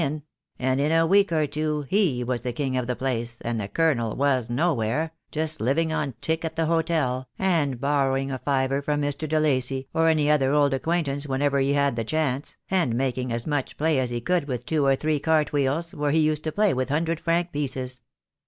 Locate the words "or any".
9.93-10.27